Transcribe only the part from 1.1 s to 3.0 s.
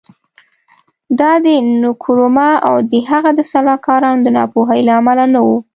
دا د نکرومه او د